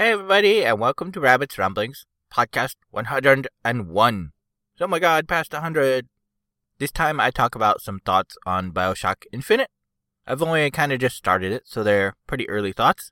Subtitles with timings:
[0.00, 4.30] Hey, everybody, and welcome to Rabbit's Ramblings, podcast 101.
[4.80, 6.06] Oh my god, past 100.
[6.78, 9.70] This time I talk about some thoughts on Bioshock Infinite.
[10.24, 13.10] I've only kind of just started it, so they're pretty early thoughts.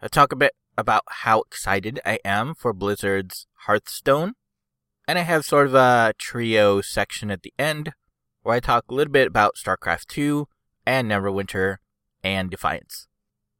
[0.00, 4.32] I talk a bit about how excited I am for Blizzard's Hearthstone.
[5.06, 7.92] And I have sort of a trio section at the end
[8.42, 10.48] where I talk a little bit about StarCraft 2
[10.86, 11.76] and Neverwinter
[12.24, 13.06] and Defiance.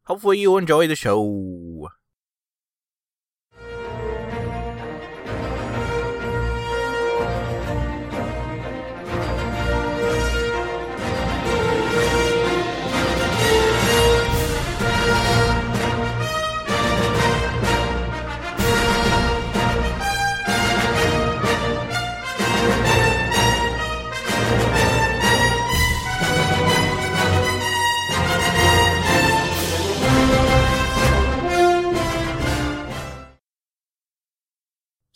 [0.04, 1.90] Hopefully you enjoy the show.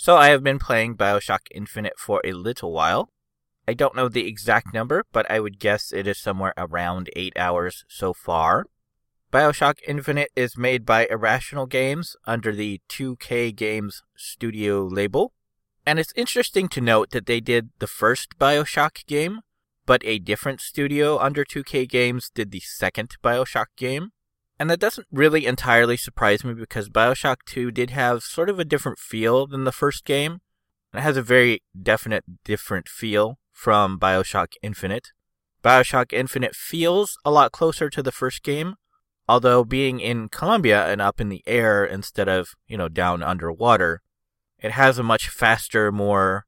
[0.05, 3.09] So I have been playing Bioshock Infinite for a little while.
[3.67, 7.33] I don't know the exact number, but I would guess it is somewhere around 8
[7.39, 8.67] hours so far.
[9.33, 15.33] Bioshock Infinite is made by Irrational Games under the 2K Games Studio label.
[15.87, 19.41] And it's interesting to note that they did the first Bioshock game,
[19.87, 24.11] but a different studio under 2K Games did the second Bioshock game.
[24.59, 28.65] And that doesn't really entirely surprise me because Bioshock 2 did have sort of a
[28.65, 30.41] different feel than the first game.
[30.93, 35.09] It has a very definite different feel from Bioshock Infinite.
[35.63, 38.77] Bioshock Infinite feels a lot closer to the first game,
[39.29, 44.03] although being in Columbia and up in the air instead of, you know, down underwater,
[44.61, 46.47] it has a much faster, more,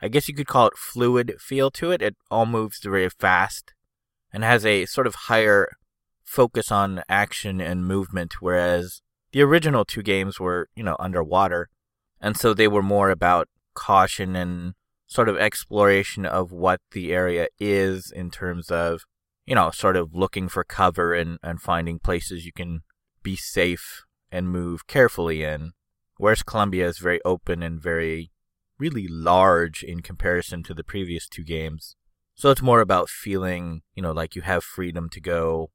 [0.00, 2.02] I guess you could call it fluid feel to it.
[2.02, 3.74] It all moves very fast
[4.32, 5.68] and has a sort of higher
[6.28, 9.00] focus on action and movement, whereas
[9.32, 11.70] the original two games were, you know, underwater.
[12.20, 14.74] And so they were more about caution and
[15.06, 19.04] sort of exploration of what the area is in terms of,
[19.46, 22.82] you know, sort of looking for cover and, and finding places you can
[23.22, 25.72] be safe and move carefully in.
[26.18, 28.32] Whereas Columbia is very open and very,
[28.78, 31.96] really large in comparison to the previous two games.
[32.34, 35.70] So it's more about feeling, you know, like you have freedom to go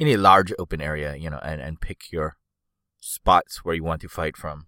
[0.00, 2.36] any large open area, you know, and, and pick your
[3.00, 4.66] spots where you want to fight from.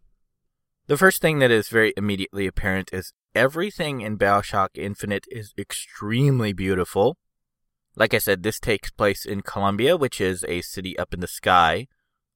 [0.87, 6.53] The first thing that is very immediately apparent is everything in Bioshock Infinite is extremely
[6.53, 7.17] beautiful.
[7.95, 11.29] Like I said, this takes place in Columbia, which is a city up in the
[11.29, 11.87] sky.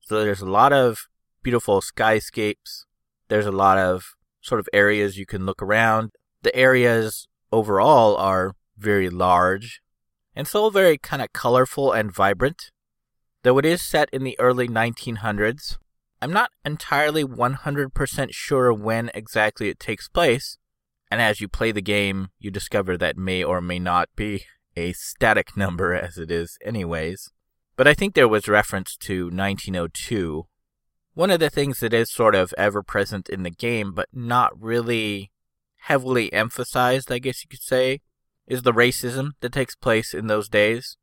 [0.00, 1.08] So there's a lot of
[1.42, 2.84] beautiful skyscapes.
[3.28, 6.12] There's a lot of sort of areas you can look around.
[6.42, 9.80] The areas overall are very large
[10.36, 12.70] and so very kind of colorful and vibrant.
[13.44, 15.76] Though it is set in the early 1900s,
[16.22, 20.56] I'm not entirely 100% sure when exactly it takes place,
[21.10, 24.46] and as you play the game, you discover that may or may not be
[24.76, 27.32] a static number as it is anyways.
[27.76, 30.46] But I think there was reference to 1902.
[31.12, 34.58] One of the things that is sort of ever present in the game, but not
[34.58, 35.32] really
[35.80, 38.00] heavily emphasized, I guess you could say,
[38.46, 40.96] is the racism that takes place in those days.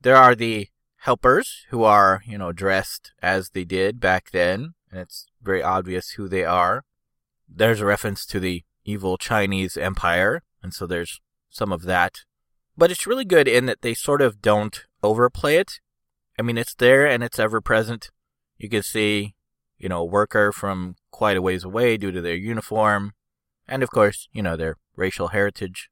[0.00, 0.68] There are the
[1.02, 6.10] helpers who are, you know, dressed as they did back then, and it's very obvious
[6.10, 6.84] who they are.
[7.48, 11.20] There's a reference to the evil Chinese empire, and so there's
[11.50, 12.20] some of that.
[12.78, 15.80] But it's really good in that they sort of don't overplay it.
[16.38, 18.10] I mean, it's there and it's ever present.
[18.56, 19.34] You can see,
[19.78, 23.14] you know, a worker from quite a ways away due to their uniform,
[23.66, 25.90] and of course, you know, their racial heritage.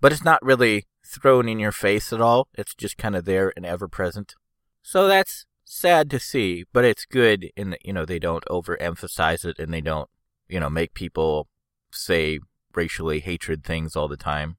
[0.00, 2.48] But it's not really thrown in your face at all.
[2.54, 4.34] It's just kind of there and ever present.
[4.82, 9.44] So that's sad to see, but it's good in that, you know, they don't overemphasize
[9.44, 10.08] it and they don't,
[10.48, 11.48] you know, make people
[11.92, 12.40] say
[12.74, 14.56] racially hatred things all the time.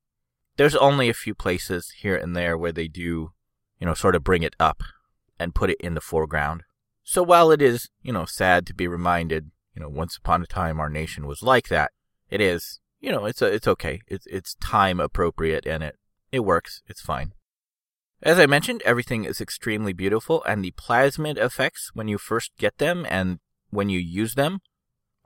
[0.57, 3.31] There's only a few places here and there where they do,
[3.79, 4.83] you know, sort of bring it up
[5.39, 6.63] and put it in the foreground.
[7.03, 10.47] So while it is, you know, sad to be reminded, you know, once upon a
[10.47, 11.91] time our nation was like that,
[12.29, 14.01] it is, you know, it's a, it's okay.
[14.07, 15.97] It's it's time appropriate and it
[16.31, 16.81] it works.
[16.87, 17.33] It's fine.
[18.23, 22.77] As I mentioned, everything is extremely beautiful, and the plasmid effects when you first get
[22.77, 23.39] them and
[23.71, 24.61] when you use them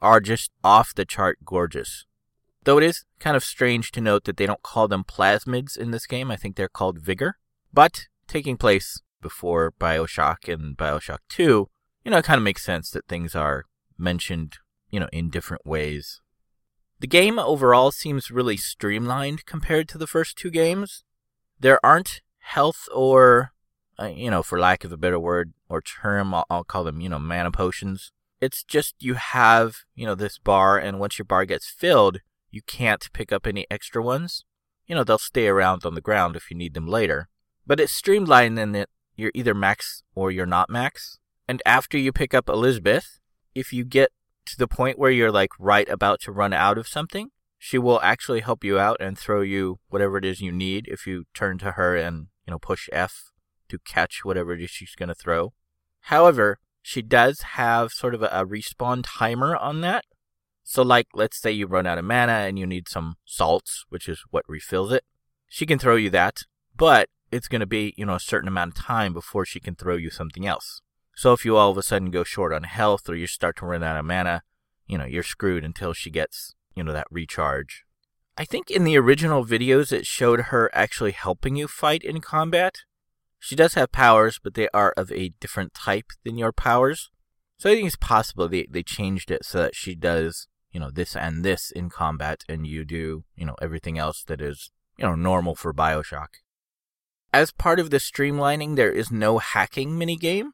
[0.02, 2.06] are just off the chart gorgeous.
[2.64, 5.92] Though it is kind of strange to note that they don't call them plasmids in
[5.92, 7.38] this game, I think they're called Vigor.
[7.74, 11.70] But taking place before Bioshock and Bioshock 2,
[12.04, 13.66] you know, it kind of makes sense that things are
[13.98, 14.58] mentioned,
[14.90, 16.22] you know, in different ways.
[17.00, 21.04] The game overall seems really streamlined compared to the first two games.
[21.60, 23.52] There aren't health or,
[24.00, 27.02] uh, you know, for lack of a better word or term, I'll, I'll call them,
[27.02, 31.26] you know, mana potions It's just you have, you know, this bar, and once your
[31.26, 32.20] bar gets filled,
[32.50, 34.46] you can't pick up any extra ones.
[34.88, 37.28] You know, they'll stay around on the ground if you need them later.
[37.68, 41.20] But it's streamlined in that you're either max or you're not max.
[41.48, 43.20] And after you pick up Elizabeth,
[43.54, 44.12] if you get
[44.46, 48.00] to the point where you're like right about to run out of something, she will
[48.02, 51.58] actually help you out and throw you whatever it is you need if you turn
[51.60, 53.32] to her and, you know, push F
[53.70, 55.54] to catch whatever it is she's going to throw.
[56.02, 60.06] However, she does have sort of a, a respawn timer on that.
[60.64, 64.08] So, like, let's say you run out of mana and you need some salts, which
[64.08, 65.04] is what refills it.
[65.48, 66.42] She can throw you that,
[66.76, 69.76] but it's going to be, you know, a certain amount of time before she can
[69.76, 70.82] throw you something else.
[71.16, 73.66] So if you all of a sudden go short on health or you start to
[73.66, 74.44] run out of mana,
[74.86, 77.86] you know, you're screwed until she gets, you know, that recharge.
[78.38, 82.80] I think in the original videos it showed her actually helping you fight in combat.
[83.40, 87.10] She does have powers, but they are of a different type than your powers.
[87.58, 90.92] So I think it's possible they, they changed it so that she does, you know,
[90.92, 95.06] this and this in combat and you do, you know, everything else that is, you
[95.06, 96.28] know, normal for Bioshock.
[97.32, 100.50] As part of the streamlining, there is no hacking minigame.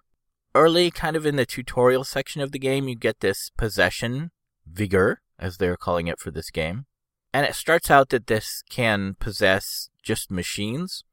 [0.53, 4.31] Early, kind of in the tutorial section of the game, you get this possession
[4.65, 6.86] vigor, as they're calling it for this game.
[7.33, 11.06] And it starts out that this can possess just machines.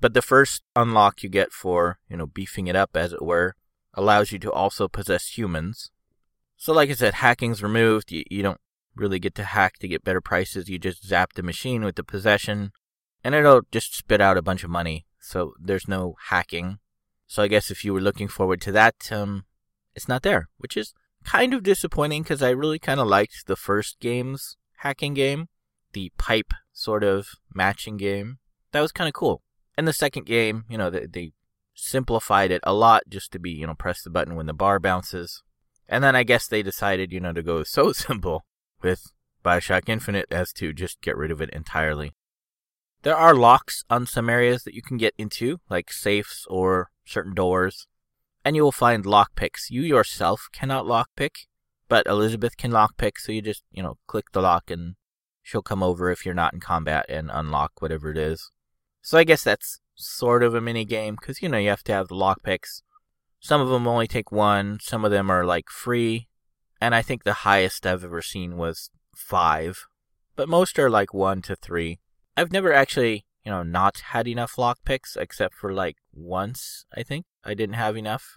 [0.00, 3.54] But the first unlock you get for, you know, beefing it up, as it were,
[3.94, 5.90] allows you to also possess humans.
[6.58, 8.12] So, like I said, hacking's removed.
[8.12, 8.60] You, you don't
[8.94, 10.68] really get to hack to get better prices.
[10.68, 12.72] You just zap the machine with the possession,
[13.22, 15.06] and it'll just spit out a bunch of money.
[15.20, 16.78] So there's no hacking.
[17.34, 19.44] So I guess if you were looking forward to that, um,
[19.96, 20.94] it's not there, which is
[21.24, 25.48] kind of disappointing because I really kind of liked the first game's hacking game,
[25.94, 28.38] the pipe sort of matching game.
[28.70, 29.42] That was kind of cool.
[29.76, 31.32] And the second game, you know, they, they
[31.74, 34.78] simplified it a lot just to be, you know, press the button when the bar
[34.78, 35.42] bounces.
[35.88, 38.44] And then I guess they decided, you know, to go so simple
[38.80, 39.10] with
[39.44, 42.14] Bioshock Infinite as to just get rid of it entirely.
[43.02, 47.34] There are locks on some areas that you can get into, like safes or certain
[47.34, 47.86] doors,
[48.44, 49.70] and you will find lockpicks.
[49.70, 51.46] You yourself cannot lockpick,
[51.88, 54.96] but Elizabeth can lockpick, so you just, you know, click the lock and
[55.42, 58.50] she'll come over if you're not in combat and unlock whatever it is.
[59.02, 61.92] So I guess that's sort of a mini game, because, you know, you have to
[61.92, 62.82] have the lockpicks.
[63.40, 66.28] Some of them only take one, some of them are like free,
[66.80, 69.84] and I think the highest I've ever seen was five,
[70.34, 72.00] but most are like one to three.
[72.36, 77.26] I've never actually, you know, not had enough lockpicks except for like once, I think.
[77.44, 78.36] I didn't have enough.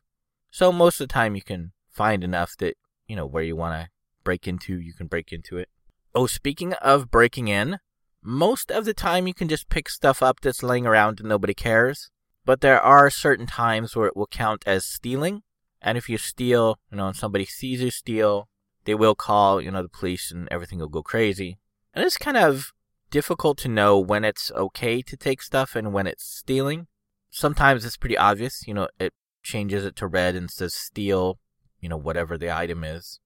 [0.52, 2.76] So most of the time you can find enough that,
[3.08, 3.90] you know, where you want to
[4.24, 5.70] break into, you can break into it.
[6.14, 7.80] Oh, speaking of breaking in,
[8.22, 11.54] most of the time you can just pick stuff up that's laying around and nobody
[11.54, 12.10] cares.
[12.44, 15.44] But there are certain times where it will count as stealing.
[15.82, 18.50] And if you steal, you know, and somebody sees you steal,
[18.86, 21.60] they will call, you know, the police and everything will go crazy.
[21.94, 22.74] And it's kind of
[23.10, 26.88] difficult to know when it's okay to take stuff and when it's stealing.
[27.30, 29.14] Sometimes it's pretty obvious, you know, it
[29.44, 31.40] changes it to red and says steal,
[31.80, 33.20] you know, whatever the item is.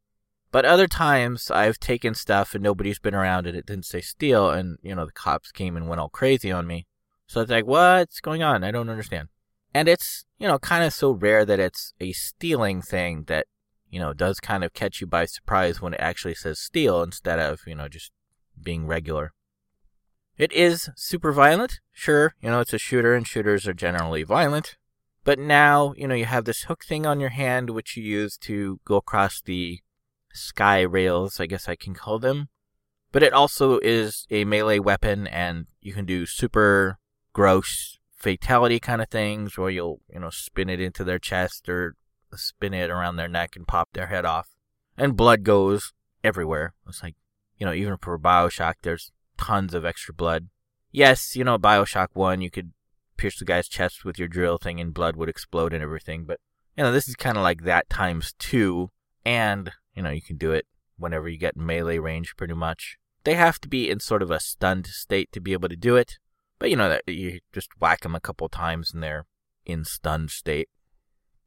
[0.52, 4.50] But other times I've taken stuff and nobody's been around and it didn't say steal
[4.50, 6.88] and, you know, the cops came and went all crazy on me.
[7.28, 8.64] So it's like, what's going on?
[8.64, 9.30] I don't understand.
[9.74, 13.48] And it's, you know, kind of so rare that it's a stealing thing that,
[13.90, 17.40] you know, does kind of catch you by surprise when it actually says steal instead
[17.40, 18.12] of, you know, just
[18.62, 19.32] being regular.
[20.38, 21.80] It is super violent.
[21.92, 24.78] Sure, you know, it's a shooter and shooters are generally violent.
[25.24, 28.38] But now, you know, you have this hook thing on your hand which you use
[28.40, 29.80] to go across the
[30.34, 32.50] sky rails, I guess I can call them.
[33.12, 36.98] But it also is a melee weapon and you can do super
[37.34, 41.96] gross fatality kind of things where you'll, you know, spin it into their chest or
[42.36, 44.50] spin it around their neck and pop their head off.
[44.98, 46.74] And blood goes everywhere.
[46.88, 47.16] It's like,
[47.58, 49.12] you know, even for Bioshock, there's
[49.42, 50.50] tons of extra blood.
[50.92, 52.72] Yes, you know, Bioshock 1, you could
[53.18, 56.40] pierce the guy's chest with your drill thing and blood would explode and everything, but,
[56.78, 58.92] you know, this is kind of like that times two,
[59.26, 60.68] and, you know, you can do it
[60.98, 62.98] whenever you get melee range pretty much.
[63.24, 65.96] They have to be in sort of a stunned state to be able to do
[65.96, 66.20] it,
[66.60, 69.26] but, you know, that you just whack them a couple times and they're
[69.66, 70.70] in stunned state.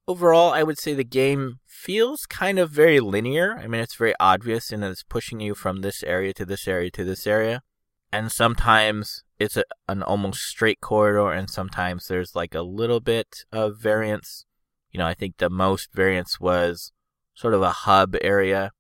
[0.06, 3.56] Overall, I would say the game feels kind of very linear.
[3.58, 6.90] I mean, it's very obvious and it's pushing you from this area to this area
[6.90, 7.62] to this area
[8.14, 13.44] and sometimes it's a, an almost straight corridor, and sometimes there's like a little bit
[13.50, 14.46] of variance.
[14.92, 16.92] You know, I think the most variance was
[17.34, 18.70] sort of a hub area,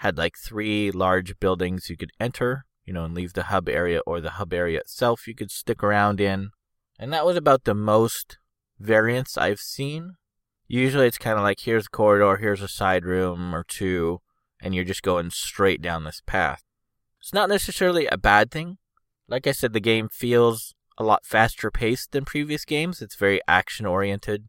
[0.00, 4.00] had like three large buildings you could enter, you know, and leave the hub area,
[4.06, 6.50] or the hub area itself you could stick around in.
[6.98, 8.36] And that was about the most
[8.78, 10.16] variance I've seen.
[10.68, 14.20] Usually it's kind of like here's a corridor, here's a side room or two,
[14.60, 16.60] and you're just going straight down this path.
[17.24, 18.76] It's not necessarily a bad thing.
[19.28, 23.00] Like I said, the game feels a lot faster paced than previous games.
[23.00, 24.48] It's very action oriented.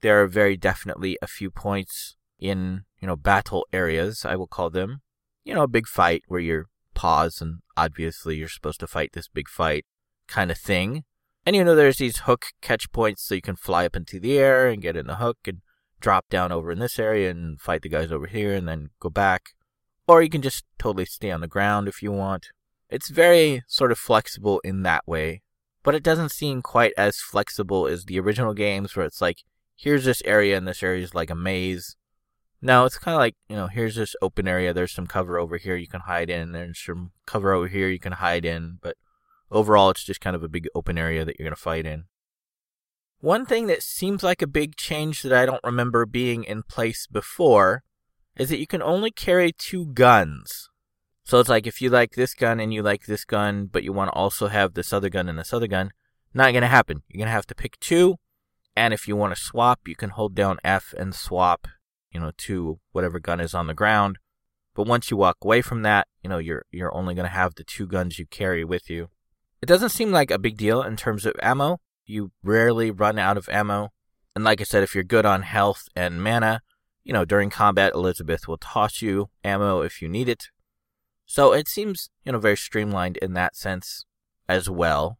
[0.00, 4.70] There are very definitely a few points in, you know, battle areas, I will call
[4.70, 5.02] them.
[5.44, 9.28] You know, a big fight where you're pause and obviously you're supposed to fight this
[9.28, 9.84] big fight
[10.26, 11.04] kind of thing.
[11.46, 14.36] And you know, there's these hook catch points so you can fly up into the
[14.36, 15.58] air and get in the hook and
[16.00, 19.10] drop down over in this area and fight the guys over here and then go
[19.10, 19.50] back.
[20.10, 22.48] Or you can just totally stay on the ground if you want.
[22.88, 25.42] It's very sort of flexible in that way,
[25.84, 29.44] but it doesn't seem quite as flexible as the original games where it's like,
[29.76, 31.94] here's this area and this area is like a maze.
[32.60, 34.74] No, it's kind of like, you know, here's this open area.
[34.74, 36.50] There's some cover over here you can hide in.
[36.50, 38.78] There's some cover over here you can hide in.
[38.82, 38.96] But
[39.48, 42.06] overall, it's just kind of a big open area that you're going to fight in.
[43.20, 47.06] One thing that seems like a big change that I don't remember being in place
[47.06, 47.84] before
[48.40, 50.70] is that you can only carry two guns.
[51.24, 53.92] So it's like if you like this gun and you like this gun, but you
[53.92, 55.90] want to also have this other gun and this other gun,
[56.32, 57.02] not going to happen.
[57.06, 58.16] You're going to have to pick two.
[58.74, 61.68] And if you want to swap, you can hold down F and swap,
[62.10, 64.16] you know, to whatever gun is on the ground.
[64.74, 67.56] But once you walk away from that, you know, you're you're only going to have
[67.56, 69.10] the two guns you carry with you.
[69.60, 71.80] It doesn't seem like a big deal in terms of ammo.
[72.06, 73.90] You rarely run out of ammo.
[74.34, 76.62] And like I said, if you're good on health and mana,
[77.10, 80.44] you know, during combat, Elizabeth will toss you ammo if you need it.
[81.26, 84.04] So it seems, you know, very streamlined in that sense
[84.48, 85.18] as well.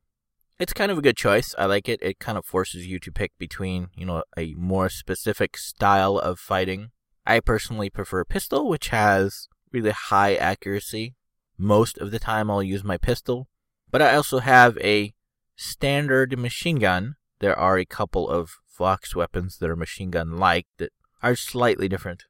[0.60, 1.52] It's kind of a good choice.
[1.58, 1.98] I like it.
[2.00, 6.38] It kind of forces you to pick between, you know, a more specific style of
[6.38, 6.92] fighting.
[7.26, 11.16] I personally prefer pistol, which has really high accuracy.
[11.58, 13.48] Most of the time I'll use my pistol
[13.90, 15.12] but I also have a
[15.56, 17.16] standard machine gun.
[17.40, 20.92] There are a couple of Fox weapons that are machine gun like that
[21.22, 22.24] are slightly different.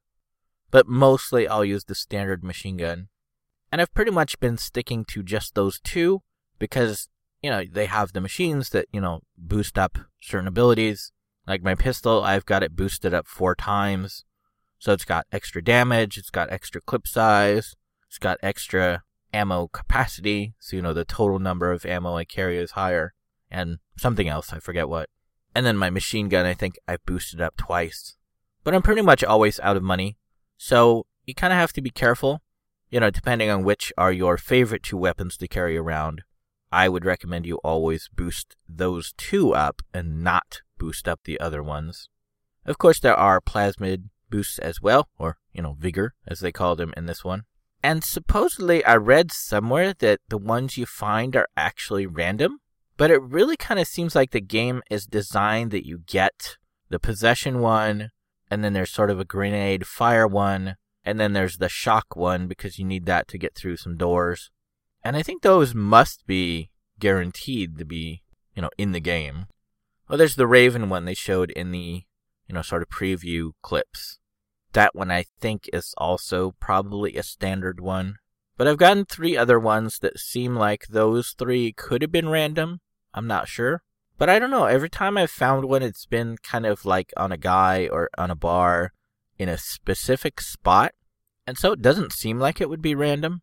[0.70, 3.08] But mostly I'll use the standard machine gun.
[3.72, 6.22] And I've pretty much been sticking to just those two
[6.58, 7.08] because,
[7.42, 11.12] you know, they have the machines that, you know, boost up certain abilities.
[11.46, 14.24] Like my pistol, I've got it boosted up four times.
[14.78, 17.76] So it's got extra damage, it's got extra clip size,
[18.08, 22.58] it's got extra ammo capacity, so you know the total number of ammo I carry
[22.58, 23.12] is higher,
[23.50, 25.08] and something else, I forget what.
[25.54, 28.16] And then my machine gun, I think I've boosted up twice.
[28.62, 30.16] But I'm pretty much always out of money,
[30.56, 32.42] so you kind of have to be careful,
[32.90, 36.22] you know, depending on which are your favorite two weapons to carry around.
[36.72, 41.62] I would recommend you always boost those two up and not boost up the other
[41.62, 42.08] ones.
[42.64, 46.76] Of course, there are plasmid boosts as well, or, you know, vigor, as they call
[46.76, 47.44] them in this one.
[47.82, 52.58] And supposedly, I read somewhere that the ones you find are actually random,
[52.96, 56.58] but it really kind of seems like the game is designed that you get
[56.90, 58.10] the possession one,
[58.50, 62.46] and then there's sort of a grenade fire one, and then there's the shock one
[62.46, 64.50] because you need that to get through some doors.
[65.02, 68.22] And I think those must be guaranteed to be,
[68.54, 69.46] you know, in the game.
[70.08, 72.02] Well, there's the Raven one they showed in the,
[72.46, 74.18] you know, sort of preview clips.
[74.72, 78.16] That one I think is also probably a standard one.
[78.56, 82.80] But I've gotten three other ones that seem like those three could have been random.
[83.14, 83.82] I'm not sure.
[84.20, 84.66] But I don't know.
[84.66, 88.30] Every time I've found one, it's been kind of like on a guy or on
[88.30, 88.92] a bar
[89.38, 90.92] in a specific spot.
[91.46, 93.40] And so it doesn't seem like it would be random.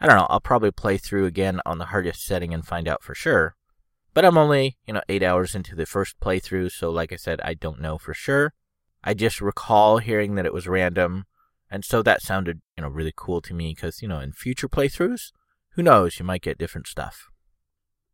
[0.00, 0.26] I don't know.
[0.28, 3.54] I'll probably play through again on the hardest setting and find out for sure.
[4.12, 7.40] But I'm only, you know, eight hours into the first playthrough, so like I said,
[7.42, 8.54] I don't know for sure.
[9.04, 11.26] I just recall hearing that it was random,
[11.70, 14.68] and so that sounded, you know, really cool to me because, you know, in future
[14.68, 15.30] playthroughs,
[15.74, 17.28] who knows, you might get different stuff.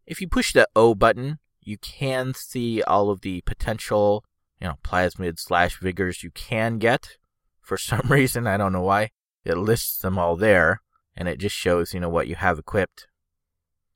[0.04, 4.24] If you push the O button, you can see all of the potential,
[4.60, 7.16] you know, plasmid slash vigors you can get.
[7.60, 9.10] For some reason, I don't know why,
[9.44, 10.80] it lists them all there,
[11.16, 13.06] and it just shows, you know, what you have equipped.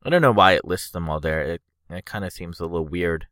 [0.04, 1.42] I don't know why it lists them all there.
[1.42, 3.26] It, it kind of seems a little weird.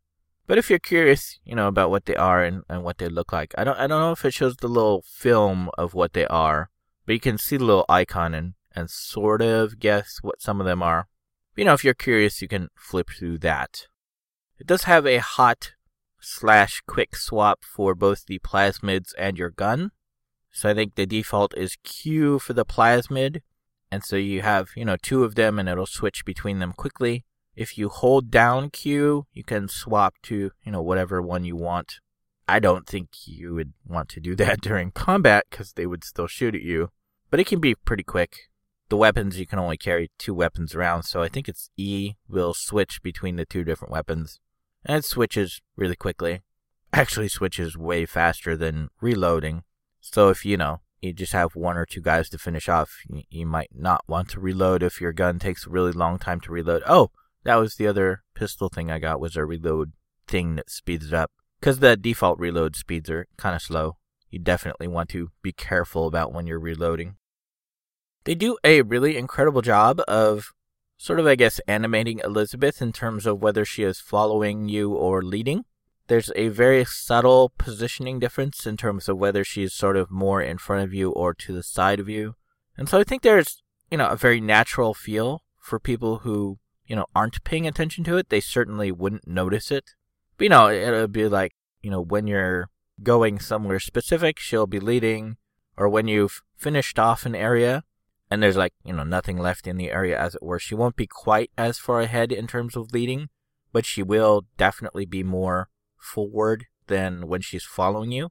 [0.47, 3.33] But if you're curious, you know, about what they are and, and what they look
[3.33, 6.27] like, I don't I don't know if it shows the little film of what they
[6.27, 6.71] are,
[7.05, 10.67] but you can see the little icon and, and sort of guess what some of
[10.67, 11.09] them are.
[11.57, 13.87] You know, if you're curious, you can flip through that.
[14.59, 15.73] It does have a hot
[16.21, 19.93] slash quick swap for both the plasmids and your gun.
[20.51, 23.43] So I think the default is Q for the plasmid.
[23.91, 27.25] And so you have, you know, two of them and it'll switch between them quickly.
[27.55, 32.01] If you hold down Q, you can swap to, you know, whatever one you want.
[32.49, 36.27] I don't think you would want to do that during combat because they would still
[36.27, 36.91] shoot at you,
[37.31, 38.49] but it can be pretty quick.
[38.89, 42.55] The weapons, you can only carry two weapons around, so I think it's E will
[42.55, 44.39] switch between the two different weapons,
[44.87, 46.43] and it switches really quickly.
[46.93, 49.65] actually switches way faster than reloading.
[50.01, 53.47] So if you know you just have one or two guys to finish off, you,
[53.47, 56.83] might not want to reload if your gun takes a really long time to reload.
[56.87, 57.11] Oh,
[57.45, 59.93] that was the other pistol thing I got was a reload
[60.27, 61.31] thing that speeds it up.
[61.61, 63.99] Because the default reload speeds are kind of slow.
[64.31, 67.17] You definitely want to be careful about when you're reloading.
[68.25, 70.53] They do a really incredible job of
[70.97, 75.23] sort of, I guess, animating Elizabeth in terms of whether she is following you or
[75.23, 75.65] leading.
[76.09, 80.59] There's a very subtle positioning difference in terms of whether she's sort of more in
[80.59, 82.37] front of you or to the side of you.
[82.77, 86.95] And so I think there's, you know, a very natural feel for people who, you
[86.95, 88.29] know, aren't paying attention to it.
[88.29, 89.95] They certainly wouldn't notice it.
[90.39, 92.69] But, you know, it'll be like, you know, when you're
[93.03, 95.37] going somewhere specific, she'll be leading,
[95.77, 97.85] or when you've finished off an area,
[98.31, 100.97] and there's like, you know, nothing left in the area as it were, she won't
[100.97, 103.29] be quite as far ahead in terms of leading,
[103.73, 108.31] but she will definitely be more forward than when she's following you.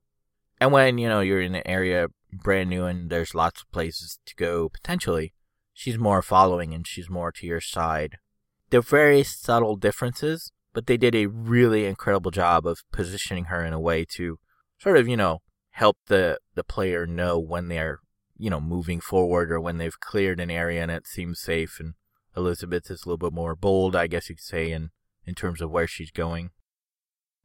[0.59, 4.19] And when, you know, you're in an area brand new and there's lots of places
[4.25, 5.33] to go potentially,
[5.73, 8.17] she's more following and she's more to your side.
[8.69, 13.73] They're very subtle differences, but they did a really incredible job of positioning her in
[13.73, 14.39] a way to
[14.77, 15.39] sort of, you know,
[15.71, 17.99] help the, the player know when they're
[18.37, 21.79] you know, moving forward or when they've cleared an area and it seems safe.
[21.79, 21.93] And
[22.35, 24.91] Elizabeth is a little bit more bold, I guess you could say, in,
[25.25, 26.51] in terms of where she's going.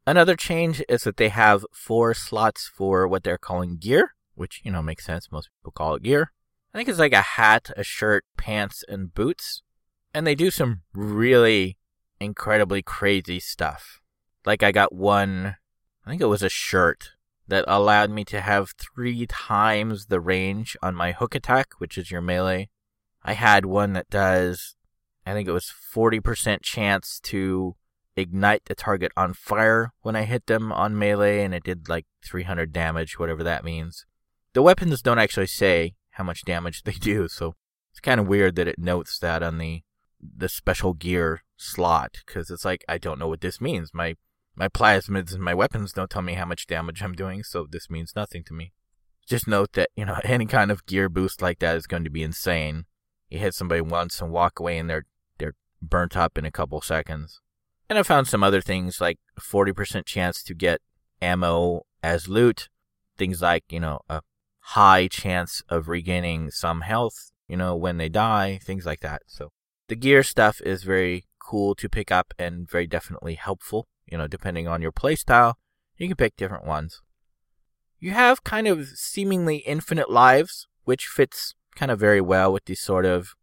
[0.05, 4.71] Another change is that they have four slots for what they're calling gear, which, you
[4.71, 5.31] know, makes sense.
[5.31, 6.31] Most people call it gear.
[6.73, 9.61] I think it's like a hat, a shirt, pants, and boots.
[10.13, 11.77] And they do some really
[12.19, 14.01] incredibly crazy stuff.
[14.45, 15.55] Like I got one,
[16.05, 17.11] I think it was a shirt
[17.47, 22.11] that allowed me to have three times the range on my hook attack, which is
[22.11, 22.69] your melee.
[23.23, 24.75] I had one that does,
[25.25, 27.75] I think it was 40% chance to
[28.15, 32.05] ignite the target on fire when I hit them on melee, and it did like
[32.25, 34.05] 300 damage, whatever that means.
[34.53, 37.55] The weapons don't actually say how much damage they do, so
[37.91, 39.83] it's kind of weird that it notes that on the
[40.21, 43.91] the special gear slot because it's like I don't know what this means.
[43.93, 44.15] My
[44.61, 47.89] my plasmids and my weapons don't tell me how much damage I'm doing, so this
[47.89, 48.73] means nothing to me.
[49.27, 52.11] Just note that, you know, any kind of gear boost like that is going to
[52.11, 52.85] be insane.
[53.27, 55.07] You hit somebody once and walk away and they're
[55.39, 57.41] they're burnt up in a couple seconds.
[57.89, 60.79] And I found some other things like 40% chance to get
[61.23, 62.69] ammo as loot,
[63.17, 64.21] things like, you know, a
[64.59, 69.23] high chance of regaining some health, you know, when they die, things like that.
[69.25, 69.49] So
[69.87, 74.27] the gear stuff is very cool to pick up and very definitely helpful you know,
[74.27, 75.53] depending on your playstyle,
[75.97, 77.01] you can pick different ones.
[77.99, 82.75] You have kind of seemingly infinite lives, which fits kind of very well with the
[82.75, 83.33] sort of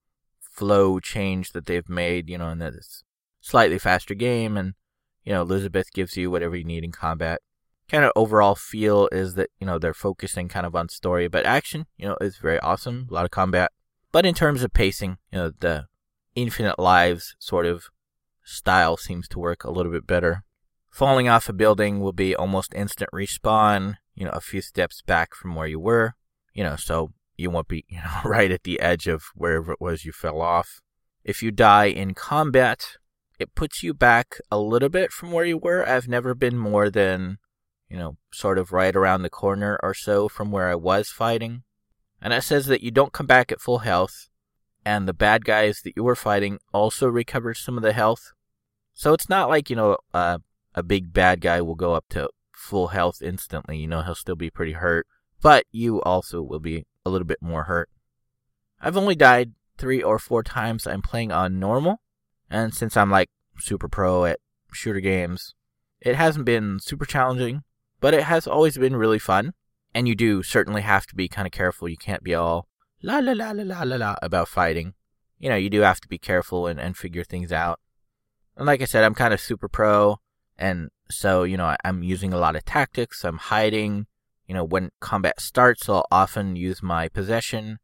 [0.41, 3.05] flow change that they've made, you know, in this
[3.41, 4.57] slightly faster game.
[4.57, 4.75] And,
[5.25, 7.41] you know, Elizabeth gives you whatever you need in combat.
[7.89, 11.47] Kind of overall feel is that, you know, they're focusing kind of on story, but
[11.47, 13.07] action, you know, is very awesome.
[13.11, 13.71] A lot of combat.
[14.11, 15.87] But in terms of pacing, you know, the
[16.35, 17.85] infinite lives sort of
[18.45, 20.45] style seems to work a little bit better.
[20.99, 25.33] Falling off a building will be almost instant respawn, you know, a few steps back
[25.33, 26.15] from where you were,
[26.53, 29.81] you know, so you won't be, you know, right at the edge of wherever it
[29.81, 30.81] was you fell off.
[31.23, 32.97] If you die in combat,
[33.39, 35.89] it puts you back a little bit from where you were.
[35.89, 37.39] I've never been more than,
[37.89, 41.63] you know, sort of right around the corner or so from where I was fighting.
[42.21, 44.29] And it says that you don't come back at full health,
[44.85, 48.33] and the bad guys that you were fighting also recover some of the health.
[48.95, 50.39] So it's not like, you know, uh,
[50.75, 53.79] a big bad guy will go up to full health instantly.
[53.79, 55.07] You know, he'll still be pretty hurt,
[55.41, 57.89] but you also will be a little bit more hurt.
[58.81, 60.87] I've only died three or four times.
[60.87, 62.01] I'm playing on normal,
[62.51, 64.41] and since I'm like super pro at
[64.73, 65.55] shooter games,
[66.01, 67.63] it hasn't been super challenging,
[68.01, 69.55] but it has always been really fun.
[69.95, 71.89] And you do certainly have to be kind of careful.
[71.89, 72.69] You can't be all
[73.03, 74.95] la la la la la la la about fighting.
[75.39, 77.81] You know, you do have to be careful and, and figure things out.
[78.57, 80.21] And like I said, I'm kind of super pro.
[80.59, 83.25] And so, you know, I'm using a lot of tactics.
[83.25, 84.07] I'm hiding.
[84.47, 87.79] You know, when combat starts, I'll often use my possession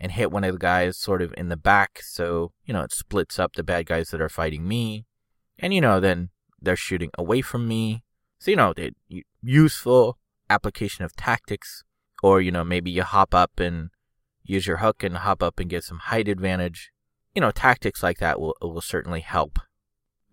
[0.00, 2.00] and hit one of the guys sort of in the back.
[2.02, 5.06] So, you know, it splits up the bad guys that are fighting me.
[5.58, 8.02] And, you know, then they're shooting away from me.
[8.38, 8.92] So, you know, the
[9.42, 11.84] useful application of tactics.
[12.22, 13.90] Or, you know, maybe you hop up and
[14.42, 16.90] use your hook and hop up and get some height advantage.
[17.34, 19.58] You know, tactics like that will, will certainly help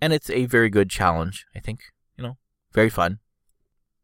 [0.02, 1.46] and it's a very good challenge.
[1.56, 1.82] I think
[2.18, 2.38] you know,
[2.74, 3.20] very fun.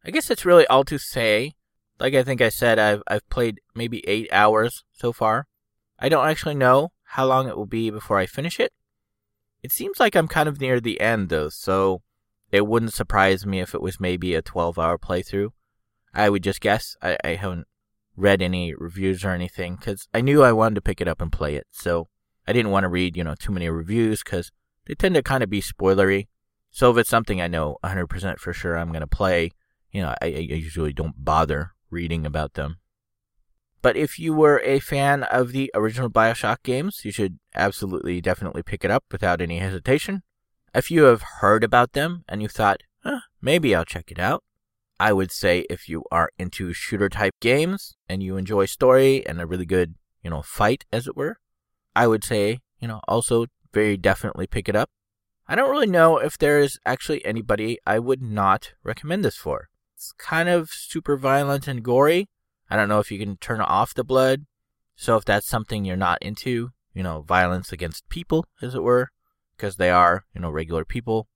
[0.05, 1.55] I guess that's really all to say.
[1.99, 5.47] Like I think I said, I've I've played maybe eight hours so far.
[5.99, 8.71] I don't actually know how long it will be before I finish it.
[9.63, 12.03] It seems like I'm kind of near the end though, so
[12.51, 15.49] It wouldn't surprise me if it was maybe a 12 hour playthrough.
[16.13, 16.95] I would just guess.
[17.01, 17.67] I, I haven't
[18.15, 21.31] read any reviews or anything because I knew I wanted to pick it up and
[21.31, 21.67] play it.
[21.71, 22.07] So
[22.47, 24.51] I didn't want to read, you know, too many reviews because
[24.87, 26.27] they tend to kind of be spoilery.
[26.71, 29.51] So if it's something I know 100% for sure I'm going to play,
[29.91, 32.77] you know, I, I usually don't bother reading about them.
[33.81, 38.63] But if you were a fan of the original Bioshock games, you should absolutely, definitely
[38.63, 40.23] pick it up without any hesitation.
[40.73, 44.43] If you have heard about them and you thought, eh, maybe I'll check it out,
[44.99, 49.39] I would say if you are into shooter type games and you enjoy story and
[49.39, 51.37] a really good, you know, fight, as it were,
[51.95, 53.45] I would say, you know, also
[53.77, 54.89] very definitely pick it up.
[55.47, 59.69] I don't really know if there is actually anybody I would not recommend this for.
[59.95, 62.27] It's kind of super violent and gory.
[62.71, 64.47] I don't know if you can turn off the blood.
[64.95, 69.11] So if that's something you're not into, you know, violence against people, as it were,
[69.55, 71.27] because they are, you know, regular people,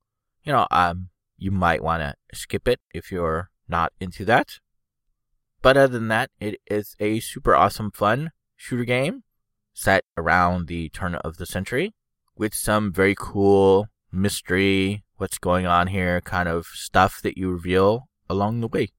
[0.43, 4.58] you know, um, you might want to skip it if you're not into that.
[5.62, 9.25] But other than that, it is a super awesome, fun shooter game
[9.75, 11.93] set around the turn of the century
[12.38, 18.08] with some very cool mystery, what's going on here kind of stuff that you reveal
[18.30, 18.89] along the way.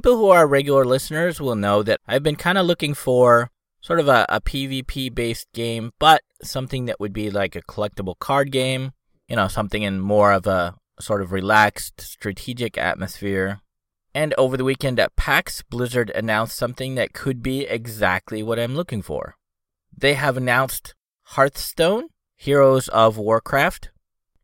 [0.00, 3.50] People who are regular listeners will know that I've been kind of looking for
[3.82, 8.18] sort of a, a PvP based game, but something that would be like a collectible
[8.18, 8.92] card game,
[9.28, 13.60] you know, something in more of a sort of relaxed, strategic atmosphere.
[14.14, 18.74] And over the weekend at PAX, Blizzard announced something that could be exactly what I'm
[18.74, 19.34] looking for.
[19.94, 22.04] They have announced Hearthstone,
[22.38, 23.90] Heroes of Warcraft,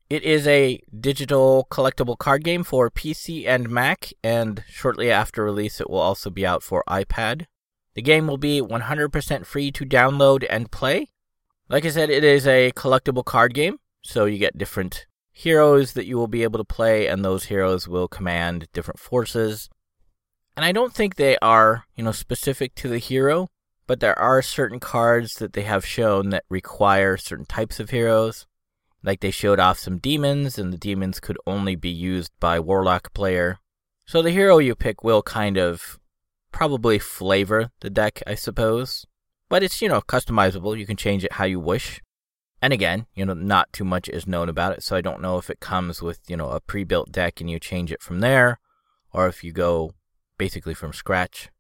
[0.09, 5.81] it is a digital collectible card game for PC and Mac, and shortly after release,
[5.81, 7.47] it will also be out for iPad.
[7.95, 11.09] The game will be 100% free to download and play.
[11.69, 16.07] Like I said, it is a collectible card game, so you get different heroes that
[16.07, 19.69] you will be able to play, and those heroes will command different forces.
[20.57, 23.49] And I don't think they are, you know, specific to the hero,
[23.87, 28.47] but there are certain cards that they have shown that require certain types of heroes.
[29.03, 33.13] Like they showed off some demons, and the demons could only be used by Warlock
[33.13, 33.59] player.
[34.05, 35.99] So the hero you pick will kind of
[36.53, 39.07] probably flavor the deck, I suppose.
[39.49, 40.79] But it's, you know, customizable.
[40.79, 42.01] You can change it how you wish.
[42.63, 45.39] And again, you know, not too much is known about it, so I don't know
[45.39, 48.21] if it comes with, you know, a pre built deck and you change it from
[48.21, 48.59] there,
[49.13, 49.93] or if you go
[50.39, 51.51] basically from scratch.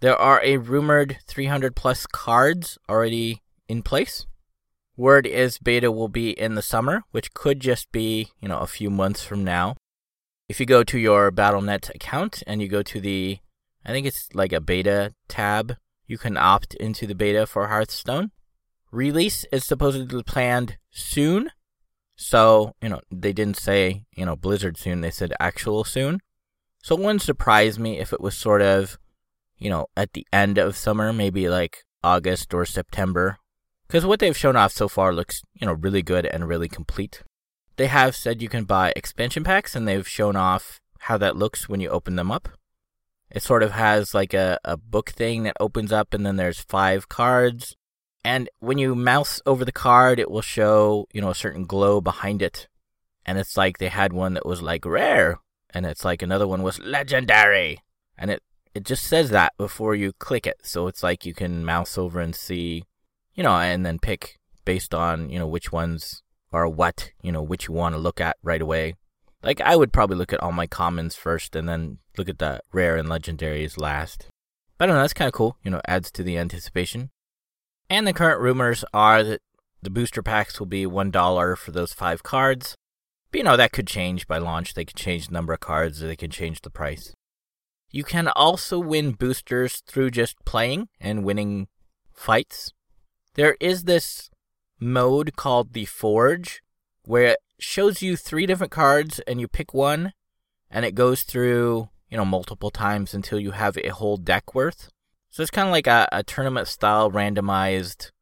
[0.00, 4.26] There are a rumored 300 plus cards already in place.
[4.96, 8.66] Word is beta will be in the summer, which could just be, you know, a
[8.66, 9.76] few months from now.
[10.48, 13.38] If you go to your Battle.net account and you go to the,
[13.84, 15.76] I think it's like a beta tab,
[16.06, 18.30] you can opt into the beta for Hearthstone.
[18.92, 21.50] Release is supposedly planned soon.
[22.14, 26.20] So, you know, they didn't say, you know, Blizzard soon, they said actual soon.
[26.84, 28.98] So it wouldn't surprise me if it was sort of,
[29.58, 33.38] you know, at the end of summer, maybe like August or September,
[33.86, 37.22] because what they've shown off so far looks, you know, really good and really complete.
[37.76, 41.68] They have said you can buy expansion packs, and they've shown off how that looks
[41.68, 42.48] when you open them up.
[43.30, 46.60] It sort of has like a, a book thing that opens up, and then there's
[46.60, 47.76] five cards.
[48.24, 52.00] And when you mouse over the card, it will show, you know, a certain glow
[52.00, 52.68] behind it.
[53.26, 56.62] And it's like they had one that was like rare, and it's like another one
[56.62, 57.82] was legendary.
[58.16, 58.42] And it,
[58.74, 60.58] it just says that before you click it.
[60.62, 62.84] So it's like you can mouse over and see
[63.34, 67.42] you know, and then pick based on, you know, which ones are what, you know,
[67.42, 68.94] which you want to look at right away.
[69.42, 72.60] Like, I would probably look at all my commons first and then look at the
[72.72, 74.28] rare and legendaries last.
[74.78, 77.10] But I don't know, that's kind of cool, you know, adds to the anticipation.
[77.90, 79.42] And the current rumors are that
[79.82, 82.74] the booster packs will be $1 for those five cards.
[83.30, 84.74] But, you know, that could change by launch.
[84.74, 87.12] They could change the number of cards, or they could change the price.
[87.90, 91.68] You can also win boosters through just playing and winning
[92.12, 92.72] fights.
[93.34, 94.30] There is this
[94.78, 96.62] mode called the Forge
[97.04, 100.12] where it shows you three different cards and you pick one
[100.70, 104.88] and it goes through, you know, multiple times until you have a whole deck worth.
[105.30, 108.12] So it's kind of like a, a tournament style randomized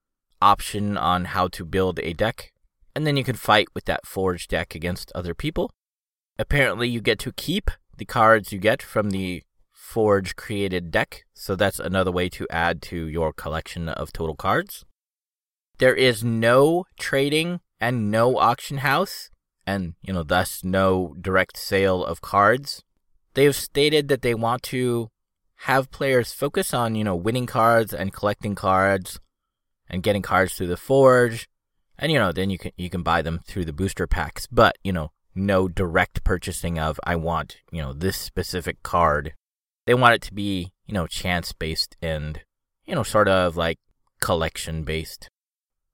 [0.41, 2.53] option on how to build a deck.
[2.95, 5.71] And then you can fight with that forge deck against other people.
[6.39, 11.55] Apparently, you get to keep the cards you get from the forge created deck, so
[11.55, 14.85] that's another way to add to your collection of total cards.
[15.83, 19.31] There is no trading and no auction house,
[19.67, 22.85] and you know, thus no direct sale of cards.
[23.35, 25.11] They've stated that they want to
[25.67, 29.19] have players focus on, you know, winning cards and collecting cards
[29.91, 31.49] and getting cards through the forge.
[31.99, 34.79] And you know, then you can you can buy them through the booster packs, but
[34.85, 39.35] you know, no direct purchasing of I want, you know, this specific card.
[39.87, 42.41] They want it to be, you know, chance based and,
[42.87, 43.81] you know, sort of like
[44.21, 45.29] collection based.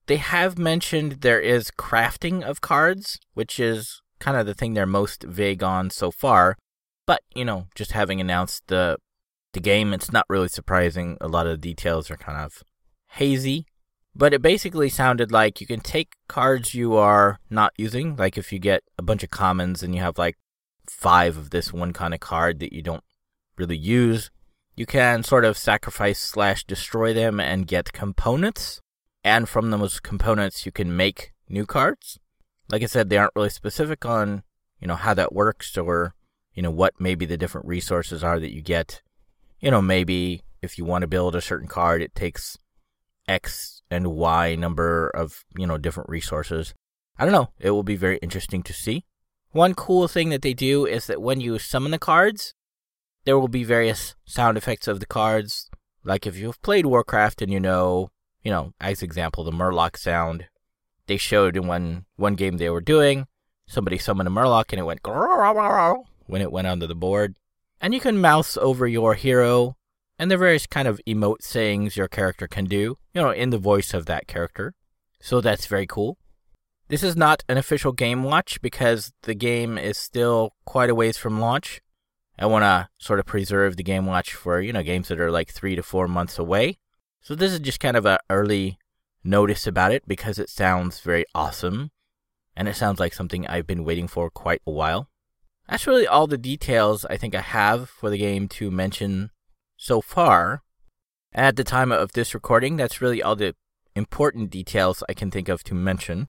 [0.08, 4.86] They have mentioned there is crafting of cards, which is kind of the thing they're
[4.86, 6.56] most vague on so far.
[7.06, 8.96] But, you know, just having announced the
[9.52, 11.18] the game, it's not really surprising.
[11.20, 12.62] A lot of the details are kind of
[13.10, 13.66] hazy.
[14.14, 18.50] But it basically sounded like you can take cards you are not using, like if
[18.50, 20.36] you get a bunch of commons and you have like
[20.88, 23.04] five of this one kind of card that you don't
[23.58, 24.30] really use,
[24.74, 28.80] you can sort of sacrifice slash destroy them and get components.
[29.24, 32.18] And from those components, you can make new cards.
[32.70, 34.42] Like I said, they aren't really specific on,
[34.80, 36.14] you know, how that works or,
[36.54, 39.02] you know, what maybe the different resources are that you get.
[39.60, 42.56] You know, maybe if you want to build a certain card, it takes
[43.26, 46.74] X and Y number of, you know, different resources.
[47.18, 47.50] I don't know.
[47.58, 49.04] It will be very interesting to see.
[49.50, 52.54] One cool thing that they do is that when you summon the cards,
[53.24, 55.70] there will be various sound effects of the cards.
[56.04, 58.10] Like if you've played Warcraft and you know,
[58.48, 60.46] you know, as example, the Murloc sound.
[61.06, 63.26] They showed in one one game they were doing,
[63.66, 65.02] somebody summoned a Murloc and it went
[66.24, 67.34] when it went onto the board.
[67.78, 69.76] And you can mouse over your hero
[70.18, 73.58] and the various kind of emote sayings your character can do, you know, in the
[73.58, 74.72] voice of that character.
[75.20, 76.16] So that's very cool.
[76.88, 81.18] This is not an official game watch because the game is still quite a ways
[81.18, 81.82] from launch.
[82.38, 85.30] I want to sort of preserve the game watch for, you know, games that are
[85.30, 86.78] like three to four months away.
[87.28, 88.78] So this is just kind of an early
[89.22, 91.90] notice about it because it sounds very awesome.
[92.56, 95.10] And it sounds like something I've been waiting for quite a while.
[95.68, 99.30] That's really all the details I think I have for the game to mention
[99.76, 100.62] so far.
[101.34, 103.54] At the time of this recording, that's really all the
[103.94, 106.28] important details I can think of to mention.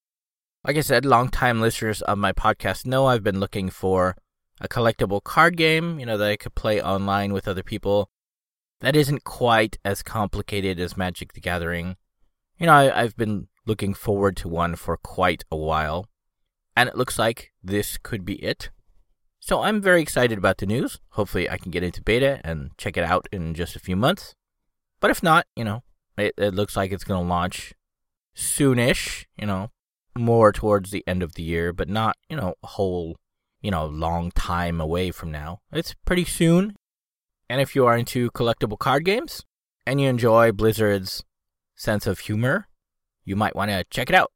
[0.68, 4.18] Like I said, longtime listeners of my podcast know I've been looking for
[4.60, 8.10] a collectible card game, you know, that I could play online with other people.
[8.82, 11.98] That isn't quite as complicated as Magic the Gathering.
[12.58, 16.08] You know, I, I've been looking forward to one for quite a while,
[16.76, 18.70] and it looks like this could be it.
[19.40, 21.00] So I'm very excited about the news.
[21.12, 24.36] Hopefully, I can get into beta and check it out in just a few months.
[25.00, 25.84] But if not, you know,
[26.18, 27.74] it, it looks like it's going to launch
[28.36, 29.72] soonish, you know,
[30.18, 33.18] more towards the end of the year, but not, you know, a whole,
[33.62, 35.60] you know, long time away from now.
[35.72, 36.76] It's pretty soon.
[37.50, 39.44] And if you are into collectible card games
[39.86, 41.24] and you enjoy Blizzard's
[41.76, 42.68] sense of humor,
[43.24, 44.32] you might want to check it out.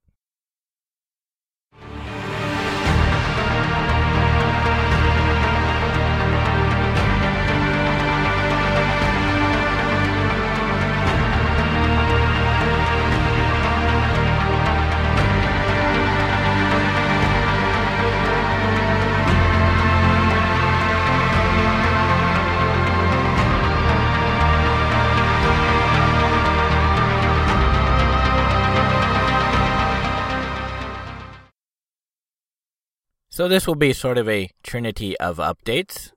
[33.33, 36.11] So this will be sort of a trinity of updates.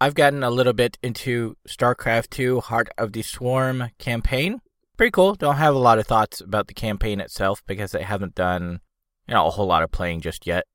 [0.00, 4.60] I've gotten a little bit into StarCraft 2 Heart of the Swarm campaign.
[4.96, 5.34] Pretty cool.
[5.34, 8.78] Don't have a lot of thoughts about the campaign itself because I haven't done,
[9.26, 10.66] you know, a whole lot of playing just yet.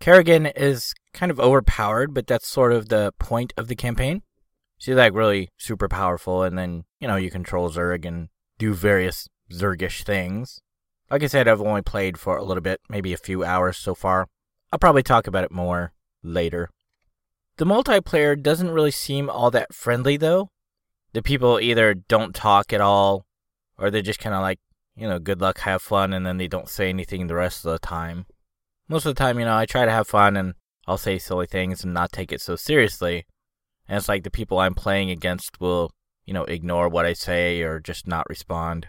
[0.00, 4.22] Kerrigan is kind of overpowered, but that's sort of the point of the campaign.
[4.78, 9.28] She's like really super powerful, and then, you know, you control Zerg and do various
[9.52, 10.62] Zergish things.
[11.10, 13.94] Like I said, I've only played for a little bit, maybe a few hours so
[13.94, 14.28] far.
[14.72, 16.70] I'll probably talk about it more later.
[17.56, 20.50] The multiplayer doesn't really seem all that friendly, though.
[21.12, 23.26] The people either don't talk at all,
[23.78, 24.60] or they're just kind of like,
[24.94, 27.72] you know, good luck, have fun, and then they don't say anything the rest of
[27.72, 28.26] the time.
[28.88, 30.54] Most of the time, you know, I try to have fun and
[30.86, 33.26] I'll say silly things and not take it so seriously.
[33.88, 35.92] And it's like the people I'm playing against will,
[36.26, 38.88] you know, ignore what I say or just not respond.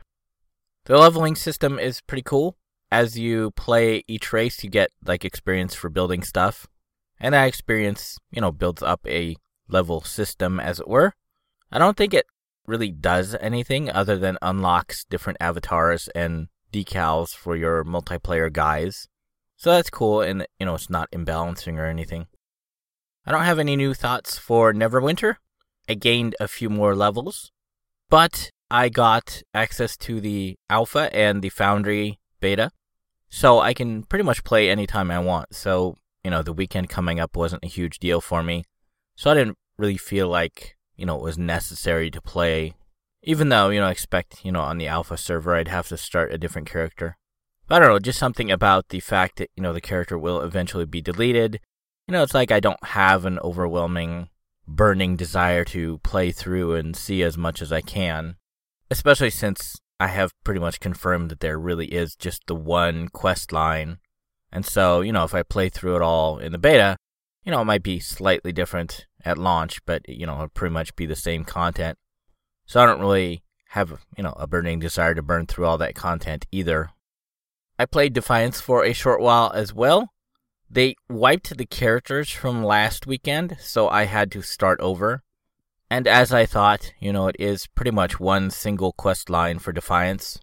[0.85, 2.57] The leveling system is pretty cool
[2.91, 6.67] as you play each race, you get like experience for building stuff.
[7.19, 9.35] And that experience, you know, builds up a
[9.67, 11.13] level system, as it were.
[11.71, 12.25] I don't think it
[12.65, 19.07] really does anything other than unlocks different avatars and decals for your multiplayer guys.
[19.57, 22.27] So that's cool, and you know it's not imbalancing or anything.
[23.25, 25.35] I don't have any new thoughts for Neverwinter.
[25.89, 27.51] I gained a few more levels,
[28.09, 32.71] but I got access to the alpha and the Foundry beta,
[33.29, 35.55] so I can pretty much play anytime I want.
[35.55, 38.63] So you know the weekend coming up wasn't a huge deal for me,
[39.15, 42.75] so I didn't really feel like you know it was necessary to play
[43.23, 45.97] even though, you know, I expect, you know, on the alpha server I'd have to
[45.97, 47.17] start a different character.
[47.67, 50.41] But I don't know, just something about the fact that, you know, the character will
[50.41, 51.59] eventually be deleted.
[52.07, 54.29] You know, it's like I don't have an overwhelming,
[54.67, 58.37] burning desire to play through and see as much as I can.
[58.89, 63.51] Especially since I have pretty much confirmed that there really is just the one quest
[63.51, 63.97] line.
[64.51, 66.97] And so, you know, if I play through it all in the beta,
[67.43, 70.95] you know, it might be slightly different at launch, but, you know, it'll pretty much
[70.95, 71.97] be the same content.
[72.65, 75.95] So I don't really have, you know, a burning desire to burn through all that
[75.95, 76.91] content either.
[77.77, 80.13] I played Defiance for a short while as well.
[80.69, 85.23] They wiped the characters from last weekend, so I had to start over.
[85.89, 89.71] And as I thought, you know, it is pretty much one single quest line for
[89.71, 90.39] Defiance.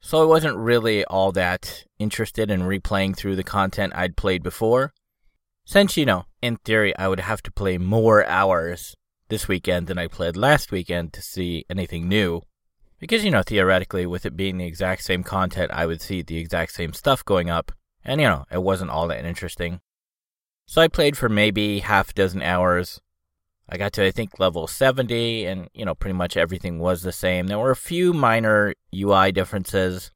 [0.00, 4.92] So I wasn't really all that interested in replaying through the content I'd played before.
[5.64, 8.96] Since, you know, in theory, I would have to play more hours
[9.28, 12.42] this weekend than I played last weekend to see anything new.
[12.98, 16.38] Because, you know, theoretically, with it being the exact same content, I would see the
[16.38, 17.72] exact same stuff going up,
[18.04, 19.80] and, you know, it wasn't all that interesting.
[20.66, 23.00] So I played for maybe half a dozen hours.
[23.68, 27.12] I got to, I think, level 70, and, you know, pretty much everything was the
[27.12, 27.46] same.
[27.46, 30.10] There were a few minor UI differences,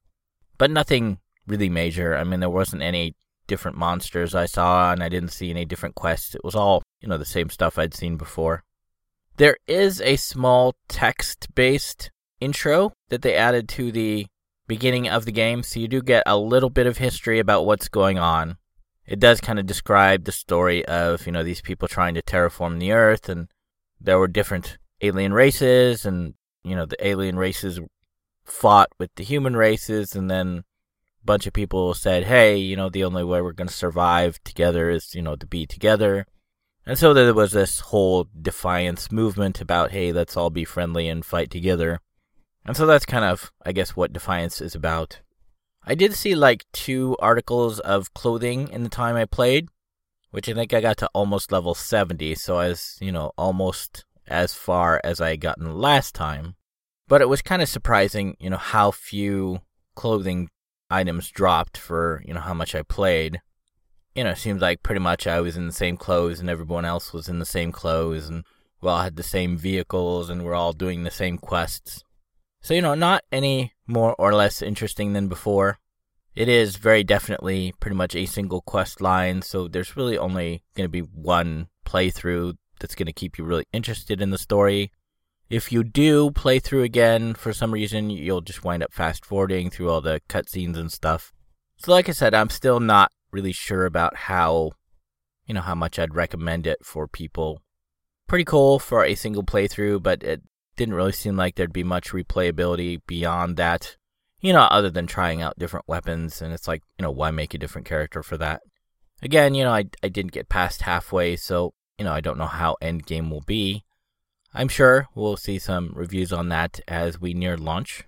[0.58, 2.16] but nothing really major.
[2.16, 3.14] I mean, there wasn't any
[3.46, 6.34] different monsters I saw, and I didn't see any different quests.
[6.34, 8.64] It was all, you know, the same stuff I'd seen before.
[9.36, 14.26] There is a small text based intro that they added to the
[14.66, 17.88] beginning of the game, so you do get a little bit of history about what's
[17.88, 18.56] going on.
[19.06, 22.80] It does kind of describe the story of, you know, these people trying to terraform
[22.80, 23.48] the earth and
[24.00, 27.80] there were different alien races and, you know, the alien races
[28.44, 30.64] fought with the human races and then
[31.22, 34.42] a bunch of people said, "Hey, you know, the only way we're going to survive
[34.44, 36.26] together is, you know, to be together."
[36.84, 41.24] And so there was this whole defiance movement about, hey, let's all be friendly and
[41.24, 42.00] fight together.
[42.64, 45.20] And so that's kind of, I guess, what defiance is about.
[45.86, 49.68] I did see like two articles of clothing in the time I played,
[50.30, 54.52] which I think I got to almost level 70, so as, you know, almost as
[54.52, 56.56] far as I had gotten last time.
[57.08, 59.60] But it was kind of surprising, you know, how few
[59.94, 60.50] clothing
[60.90, 63.40] items dropped for, you know, how much I played
[64.16, 66.86] you know, it seems like pretty much I was in the same clothes and everyone
[66.86, 68.44] else was in the same clothes and
[68.80, 72.02] we all had the same vehicles and we're all doing the same quests.
[72.66, 75.78] So, you know, not any more or less interesting than before.
[76.34, 80.84] It is very definitely pretty much a single quest line, so there's really only going
[80.84, 84.90] to be one playthrough that's going to keep you really interested in the story.
[85.48, 89.70] If you do play through again for some reason, you'll just wind up fast forwarding
[89.70, 91.32] through all the cutscenes and stuff.
[91.76, 94.72] So, like I said, I'm still not really sure about how,
[95.46, 97.62] you know, how much I'd recommend it for people.
[98.26, 100.42] Pretty cool for a single playthrough, but it
[100.76, 103.96] didn't really seem like there'd be much replayability beyond that.
[104.40, 107.54] You know, other than trying out different weapons, and it's like, you know, why make
[107.54, 108.62] a different character for that?
[109.22, 112.46] Again, you know, I, I didn't get past halfway, so, you know, I don't know
[112.46, 113.84] how endgame will be.
[114.52, 118.04] I'm sure we'll see some reviews on that as we near launch.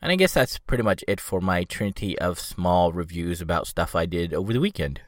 [0.00, 3.94] And I guess that's pretty much it for my trinity of small reviews about stuff
[3.94, 5.00] I did over the weekend.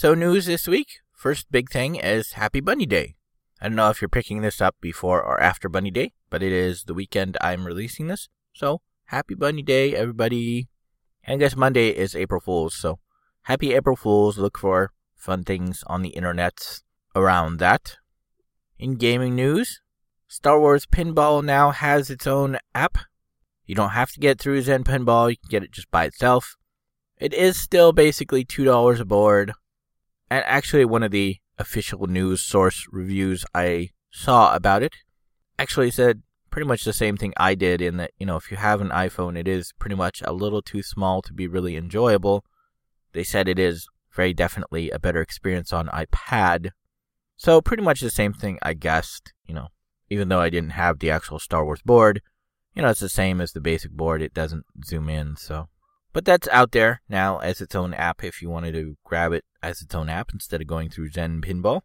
[0.00, 1.00] So, news this week.
[1.12, 3.16] First big thing is Happy Bunny Day.
[3.60, 6.52] I don't know if you're picking this up before or after Bunny Day, but it
[6.52, 8.28] is the weekend I'm releasing this.
[8.52, 10.68] So, Happy Bunny Day, everybody.
[11.24, 13.00] And I guess Monday is April Fool's, so
[13.42, 14.38] happy April Fool's.
[14.38, 16.78] Look for fun things on the internet
[17.16, 17.96] around that.
[18.78, 19.80] In gaming news,
[20.28, 22.98] Star Wars Pinball now has its own app.
[23.66, 26.54] You don't have to get through Zen Pinball, you can get it just by itself.
[27.16, 29.54] It is still basically $2 a board.
[30.30, 34.94] And actually, one of the official news source reviews I saw about it
[35.58, 38.56] actually said pretty much the same thing I did in that, you know, if you
[38.56, 42.44] have an iPhone, it is pretty much a little too small to be really enjoyable.
[43.12, 46.70] They said it is very definitely a better experience on iPad.
[47.36, 49.68] So, pretty much the same thing I guessed, you know,
[50.10, 52.22] even though I didn't have the actual Star Wars board.
[52.74, 55.68] You know, it's the same as the basic board, it doesn't zoom in, so
[56.12, 59.44] But that's out there now as its own app if you wanted to grab it
[59.62, 61.82] as its own app instead of going through Zen Pinball.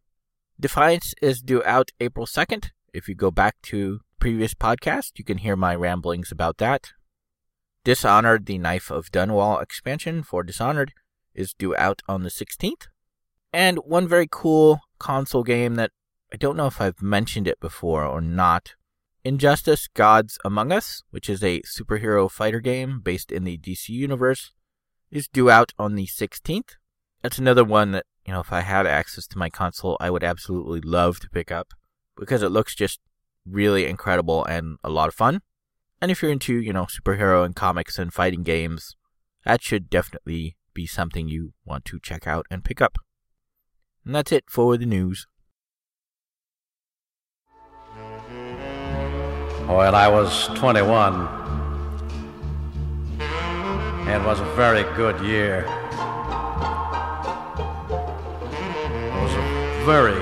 [0.60, 2.70] Defiance is due out April 2nd.
[2.94, 6.92] If you go back to previous podcast, you can hear my ramblings about that.
[7.84, 10.94] Dishonored, the Knife of Dunwall expansion for Dishonored,
[11.36, 12.88] is due out on the 16th.
[13.52, 15.92] And one very cool console game that
[16.32, 18.76] I don't know if I've mentioned it before or not.
[19.26, 24.52] Injustice Gods Among Us, which is a superhero fighter game based in the DC universe,
[25.12, 26.76] is due out on the 16th.
[27.22, 30.26] That's another one that, you know, if I had access to my console, I would
[30.26, 31.70] absolutely love to pick up
[32.18, 33.00] because it looks just
[33.46, 35.42] really incredible and a lot of fun.
[36.02, 38.98] And if you're into, you know, superhero and comics and fighting games,
[39.46, 42.98] that should definitely be something you want to check out and pick up.
[44.06, 45.28] And that's it for the news.
[49.68, 51.14] Well, I was 21.
[54.08, 55.66] It was a very good year.
[59.00, 60.20] It was a very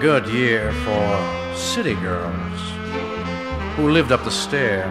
[0.00, 2.60] good year for city girls
[3.76, 4.90] who lived up the stair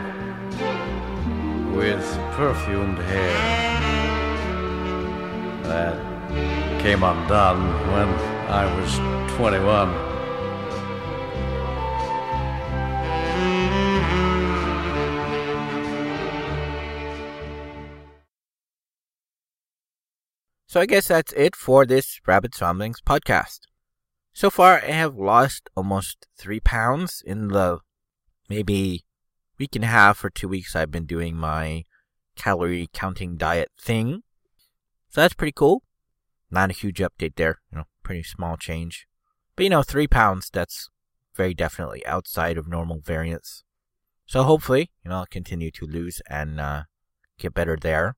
[1.76, 3.38] with perfumed hair
[5.64, 7.62] that came undone
[7.92, 8.08] when
[8.50, 8.98] I was
[9.36, 10.11] 21.
[20.72, 23.60] So I guess that's it for this Rabbit Ramblings podcast.
[24.32, 27.80] So far, I have lost almost three pounds in the
[28.48, 29.04] maybe
[29.60, 31.84] week and a half or two weeks I've been doing my
[32.38, 34.24] calorie counting diet thing.
[35.10, 35.84] So that's pretty cool.
[36.50, 39.08] Not a huge update there, you know, pretty small change.
[39.58, 40.88] But you know, three pounds, that's
[41.36, 43.66] very definitely outside of normal variance.
[44.26, 46.84] So hopefully, you know, I'll continue to lose and uh,
[47.38, 48.16] get better there.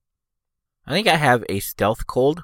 [0.86, 2.42] I think I have a stealth cold.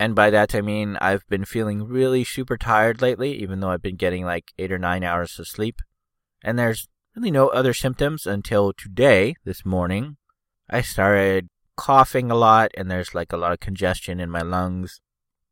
[0.00, 3.82] And by that I mean I've been feeling really super tired lately, even though I've
[3.82, 5.80] been getting like eight or nine hours of sleep.
[6.42, 10.16] And there's really no other symptoms until today, this morning.
[10.70, 15.00] I started coughing a lot, and there's like a lot of congestion in my lungs,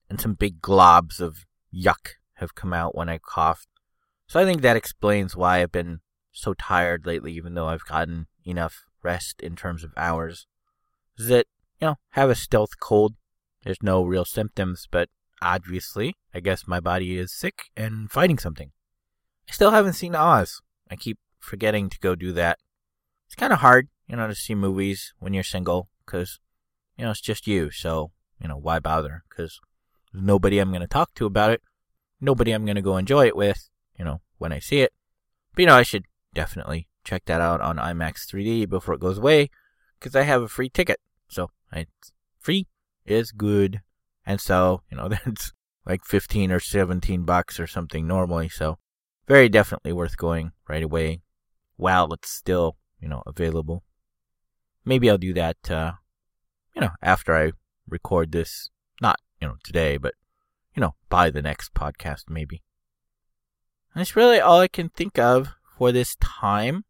[0.08, 3.68] and some big globs of yuck have come out when I coughed.
[4.28, 6.00] So I think that explains why I've been
[6.32, 10.46] so tired lately, even though I've gotten enough rest in terms of hours.
[11.16, 11.46] Is that
[11.80, 13.14] you know, have a stealth cold.
[13.64, 15.08] There's no real symptoms, but
[15.42, 18.70] obviously, I guess my body is sick and fighting something.
[19.48, 20.60] I still haven't seen Oz.
[20.90, 22.58] I keep forgetting to go do that.
[23.26, 26.38] It's kind of hard, you know, to see movies when you're single, because,
[26.96, 29.24] you know, it's just you, so, you know, why bother?
[29.28, 29.60] Because
[30.12, 31.62] there's nobody I'm going to talk to about it,
[32.20, 33.68] nobody I'm going to go enjoy it with,
[33.98, 34.92] you know, when I see it.
[35.54, 36.04] But, you know, I should
[36.34, 39.50] definitely check that out on IMAX 3D before it goes away,
[39.98, 41.00] because I have a free ticket.
[41.28, 42.66] So it's free
[43.04, 43.80] is good.
[44.24, 45.52] And so, you know, that's
[45.84, 48.48] like 15 or 17 bucks or something normally.
[48.48, 48.78] So
[49.26, 51.22] very definitely worth going right away
[51.76, 53.84] while it's still, you know, available.
[54.84, 55.92] Maybe I'll do that, uh,
[56.74, 57.52] you know, after I
[57.88, 58.70] record this.
[59.02, 60.14] Not, you know, today, but,
[60.74, 62.62] you know, by the next podcast, maybe.
[63.94, 66.84] That's really all I can think of for this time.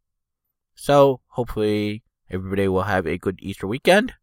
[0.75, 4.13] So hopefully everybody will have a good Easter weekend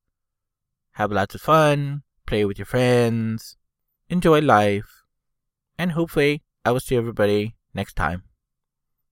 [0.94, 3.56] have lots of fun, play with your friends,
[4.08, 5.04] enjoy life,
[5.78, 8.22] and hopefully I will see everybody next time.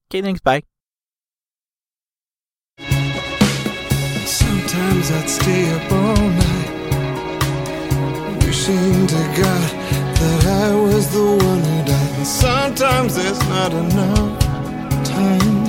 [0.09, 0.63] Okay, thanks, bye.
[4.25, 6.69] Sometimes I'd stay up all night,
[8.45, 9.69] wishing to God
[10.15, 12.15] that I was the one who died.
[12.17, 14.39] And sometimes there's not enough
[15.03, 15.62] time.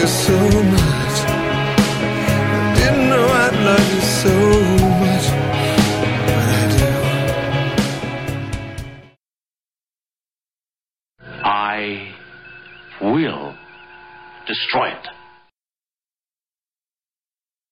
[0.00, 1.16] You so much.
[1.28, 4.34] I didn't know I love you so
[5.02, 5.26] much.
[6.26, 6.90] But I do.
[11.44, 12.14] I
[13.02, 13.54] will
[14.46, 15.08] destroy it.